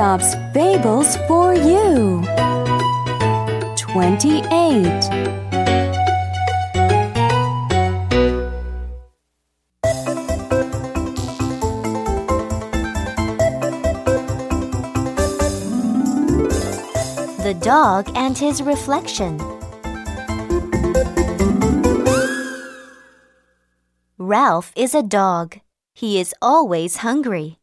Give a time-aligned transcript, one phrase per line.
[0.00, 2.24] Aesop's Fables for you.
[3.76, 4.82] 28.
[17.36, 19.36] The dog and his reflection.
[24.16, 25.60] Ralph is a dog.
[25.92, 27.59] He is always hungry.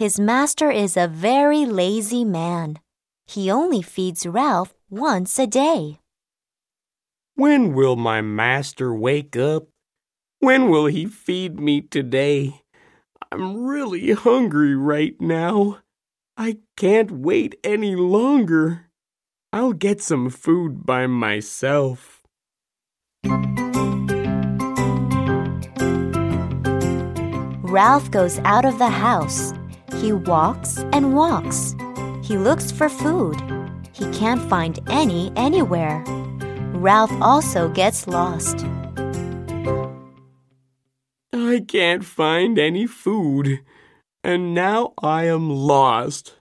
[0.00, 2.78] His master is a very lazy man.
[3.26, 5.98] He only feeds Ralph once a day.
[7.34, 9.64] When will my master wake up?
[10.38, 12.62] When will he feed me today?
[13.30, 15.80] I'm really hungry right now.
[16.34, 18.86] I can't wait any longer.
[19.52, 22.22] I'll get some food by myself.
[27.68, 29.52] Ralph goes out of the house.
[29.96, 31.74] He walks and walks.
[32.22, 33.36] He looks for food.
[33.92, 36.04] He can't find any anywhere.
[36.74, 38.64] Ralph also gets lost.
[41.32, 43.60] I can't find any food,
[44.22, 46.36] and now I am lost.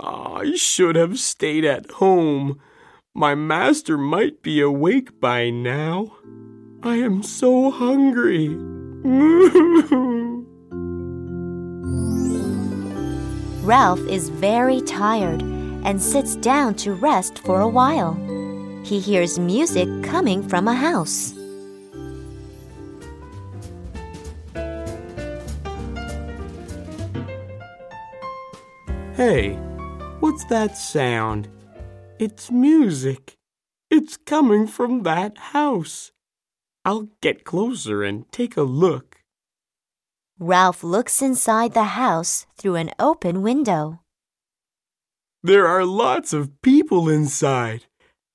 [0.00, 2.60] I should have stayed at home.
[3.14, 6.16] My master might be awake by now.
[6.82, 8.48] I am so hungry.
[13.64, 18.12] Ralph is very tired and sits down to rest for a while.
[18.84, 21.34] He hears music coming from a house.
[29.16, 29.54] hey,
[30.20, 31.48] what's that sound?
[32.18, 33.38] It's music.
[33.90, 36.12] It's coming from that house.
[36.84, 39.13] I'll get closer and take a look.
[40.40, 44.00] Ralph looks inside the house through an open window.
[45.44, 47.84] There are lots of people inside,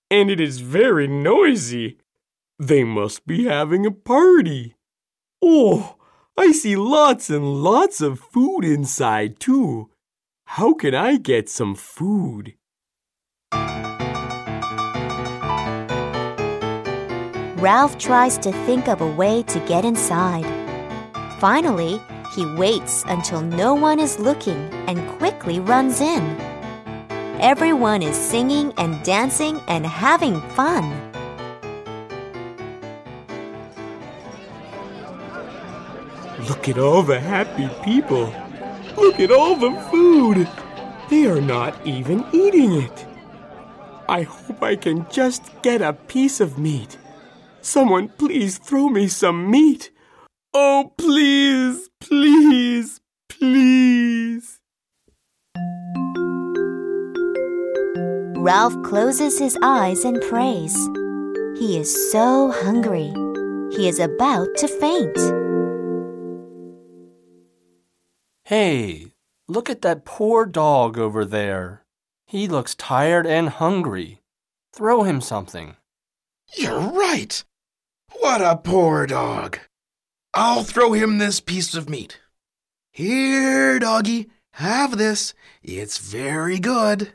[0.10, 1.98] and it is very noisy.
[2.58, 4.76] They must be having a party.
[5.42, 5.98] Oh,
[6.38, 9.90] I see lots and lots of food inside, too.
[10.46, 12.54] How can I get some food?
[17.62, 20.59] Ralph tries to think of a way to get inside.
[21.40, 22.02] Finally,
[22.36, 24.58] he waits until no one is looking
[24.88, 26.22] and quickly runs in.
[27.40, 30.84] Everyone is singing and dancing and having fun.
[36.50, 38.34] Look at all the happy people.
[38.98, 40.50] Look at all the food.
[41.10, 43.06] They are not even eating it.
[44.10, 46.98] I hope I can just get a piece of meat.
[47.62, 49.92] Someone please throw me some meat.
[50.54, 54.60] Oh, please, please, please.
[58.36, 60.76] Ralph closes his eyes and prays.
[61.60, 63.14] He is so hungry.
[63.76, 65.18] He is about to faint.
[68.46, 69.12] Hey,
[69.48, 71.84] look at that poor dog over there.
[72.26, 74.22] He looks tired and hungry.
[74.74, 75.76] Throw him something.
[76.58, 77.44] You're right.
[78.20, 79.60] What a poor dog.
[80.34, 82.20] I'll throw him this piece of meat.
[82.92, 85.34] Here, doggy, have this.
[85.64, 87.14] It's very good.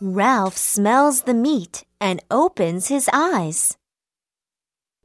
[0.00, 3.76] Ralph smells the meat and opens his eyes.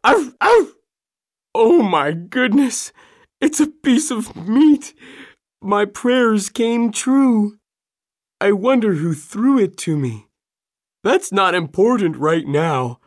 [0.03, 0.73] Arf, arf.
[1.53, 2.91] Oh my goodness,
[3.39, 4.93] it's a piece of meat.
[5.61, 7.59] My prayers came true.
[8.41, 10.27] I wonder who threw it to me.
[11.03, 12.98] That's not important right now.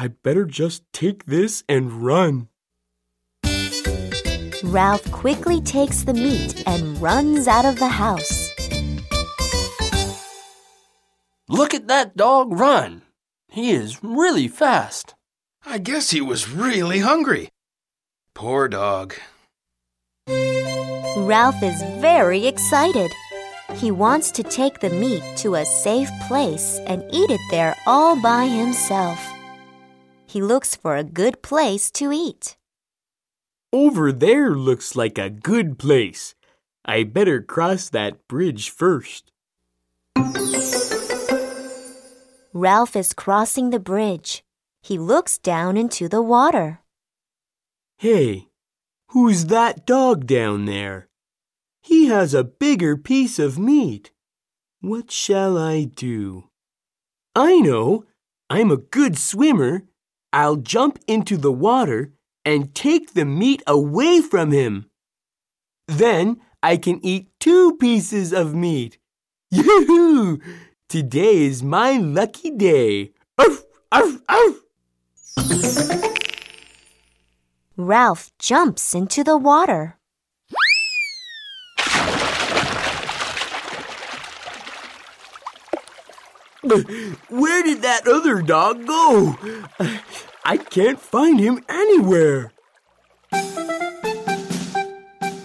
[0.00, 2.48] I better just take this and run.
[4.64, 8.50] Ralph quickly takes the meat and runs out of the house.
[11.50, 13.02] Look at that dog run.
[13.50, 15.14] He is really fast.
[15.66, 17.50] I guess he was really hungry.
[18.34, 19.16] Poor dog.
[20.26, 23.12] Ralph is very excited.
[23.74, 28.18] He wants to take the meat to a safe place and eat it there all
[28.22, 29.20] by himself.
[30.30, 32.56] He looks for a good place to eat.
[33.72, 36.36] Over there looks like a good place.
[36.84, 39.32] I better cross that bridge first.
[42.52, 44.44] Ralph is crossing the bridge.
[44.80, 46.78] He looks down into the water.
[47.98, 48.50] Hey,
[49.08, 51.08] who's that dog down there?
[51.82, 54.12] He has a bigger piece of meat.
[54.80, 56.50] What shall I do?
[57.34, 58.04] I know.
[58.48, 59.89] I'm a good swimmer.
[60.32, 62.12] I'll jump into the water
[62.44, 64.90] and take the meat away from him.
[65.86, 68.98] Then I can eat two pieces of meat.
[69.50, 70.40] Yoo-hoo!
[70.88, 73.12] Today is my lucky day.
[77.76, 79.99] Ralph jumps into the water.
[86.62, 89.36] Where did that other dog go?
[90.44, 92.52] I can't find him anywhere.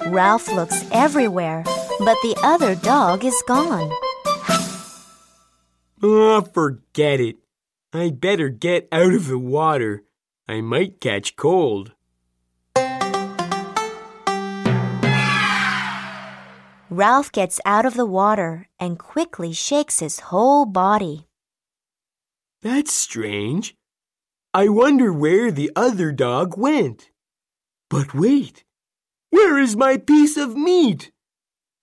[0.08, 1.64] Ralph looks everywhere,
[2.00, 3.92] but the other dog is gone.
[6.04, 7.38] Oh, forget it.
[7.94, 10.04] I better get out of the water.
[10.48, 11.95] I might catch cold.
[16.90, 21.28] Ralph gets out of the water and quickly shakes his whole body.
[22.62, 23.76] That's strange.
[24.54, 27.10] I wonder where the other dog went.
[27.90, 28.66] But wait,
[29.32, 31.12] where is my piece of meat?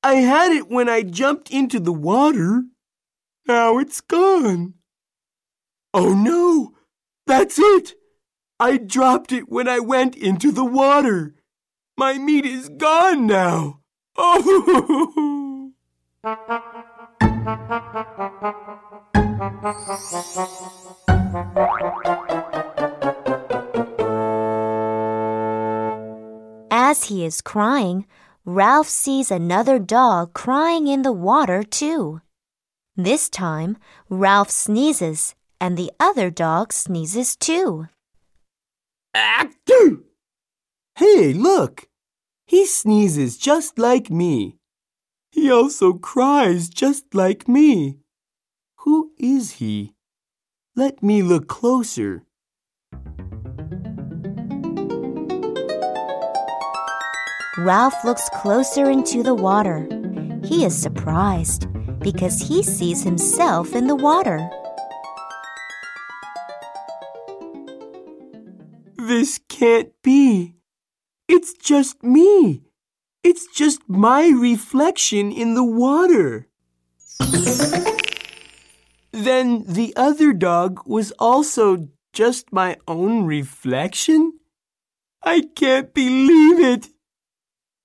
[0.04, 2.62] I had it when I jumped into the water.
[3.46, 4.74] Now it's gone.
[5.92, 6.74] Oh no,
[7.26, 7.94] that's it.
[8.60, 11.34] I dropped it when I went into the water.
[11.98, 13.81] My meat is gone now.
[14.16, 15.72] Oh!
[26.70, 28.06] As he is crying,
[28.44, 32.20] Ralph sees another dog crying in the water too.
[32.96, 33.78] This time,
[34.10, 37.86] Ralph sneezes and the other dog sneezes too.
[40.96, 41.88] Hey, look!
[42.52, 44.58] He sneezes just like me.
[45.30, 48.00] He also cries just like me.
[48.80, 49.94] Who is he?
[50.76, 52.24] Let me look closer.
[57.56, 59.88] Ralph looks closer into the water.
[60.44, 61.68] He is surprised
[62.00, 64.46] because he sees himself in the water.
[68.98, 70.56] This can't be.
[71.34, 72.60] It's just me.
[73.24, 76.46] It's just my reflection in the water.
[79.12, 84.40] then the other dog was also just my own reflection?
[85.22, 86.88] I can't believe it.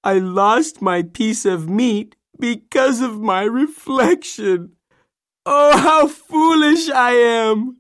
[0.04, 4.74] I lost my piece of meat because of my reflection.
[5.46, 7.78] Oh, how foolish I am!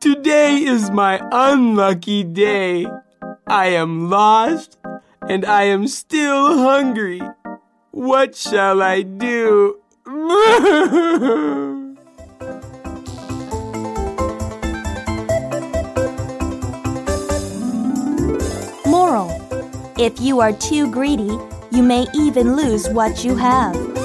[0.00, 2.86] Today is my unlucky day.
[3.50, 4.76] I am lost
[5.26, 7.22] and I am still hungry.
[7.92, 9.80] What shall I do?
[18.86, 19.30] Moral
[19.98, 21.38] If you are too greedy,
[21.70, 23.97] you may even lose what you have.